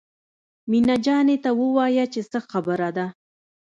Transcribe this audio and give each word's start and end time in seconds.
مينه 0.69 0.95
جانې 1.05 1.37
ته 1.43 1.49
ووايه 1.59 2.05
چې 2.13 2.21
څه 2.31 2.39
خبره 2.49 2.89
ده. 2.97 3.05